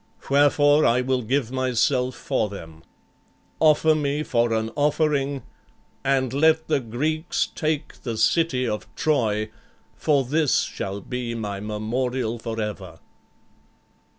Wherefore 0.31 0.83
I 0.83 1.01
will 1.01 1.21
give 1.21 1.51
myself 1.51 2.15
for 2.15 2.49
them. 2.49 2.81
Offer 3.59 3.93
me 3.93 4.23
for 4.23 4.51
an 4.51 4.71
offering, 4.75 5.43
and 6.03 6.33
let 6.33 6.67
the 6.67 6.79
Greeks 6.79 7.45
take 7.53 8.01
the 8.01 8.17
city 8.17 8.67
of 8.67 8.87
Troy, 8.95 9.51
for 9.95 10.23
this 10.25 10.63
shall 10.63 11.01
be 11.01 11.35
my 11.35 11.59
memorial 11.59 12.39
forever." 12.39 12.97